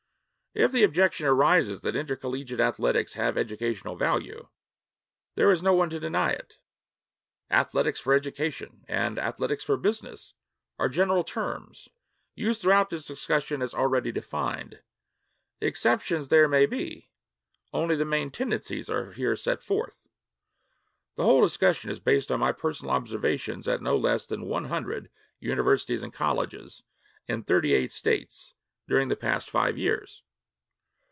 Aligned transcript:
If 0.53 0.73
the 0.73 0.83
objection 0.83 1.27
arises 1.27 1.79
that 1.79 1.95
intercollegiate 1.95 2.59
athletics 2.59 3.13
have 3.13 3.37
educational 3.37 3.95
value, 3.95 4.49
there 5.35 5.49
is 5.49 5.63
no 5.63 5.73
one 5.73 5.89
to 5.91 5.97
deny 5.97 6.31
it. 6.31 6.57
'Athletics 7.49 8.01
for 8.01 8.13
education' 8.13 8.83
and 8.85 9.17
'athletics 9.17 9.63
for 9.63 9.77
business' 9.77 10.33
are 10.77 10.89
general 10.89 11.23
terms, 11.23 11.87
used 12.35 12.61
throughout 12.61 12.89
this 12.89 13.05
discussion 13.05 13.61
as 13.61 13.73
already 13.73 14.11
defined. 14.11 14.83
Exceptions 15.61 16.27
there 16.27 16.49
may 16.49 16.65
be: 16.65 17.09
only 17.71 17.95
the 17.95 18.03
main 18.03 18.29
tendencies 18.29 18.89
are 18.89 19.13
here 19.13 19.37
set 19.37 19.63
forth. 19.63 20.09
The 21.15 21.23
whole 21.23 21.39
discussion 21.39 21.89
is 21.89 22.01
based 22.01 22.29
on 22.29 22.41
my 22.41 22.51
personal 22.51 22.91
observations 22.91 23.69
at 23.69 23.81
no 23.81 23.95
less 23.95 24.25
than 24.25 24.43
one 24.47 24.65
hundred 24.65 25.09
universities 25.39 26.03
and 26.03 26.11
colleges 26.11 26.83
in 27.25 27.43
thirty 27.45 27.71
eight 27.73 27.93
states 27.93 28.53
during 28.89 29.07
the 29.07 29.15
past 29.15 29.49
five 29.49 29.77
years. 29.77 30.23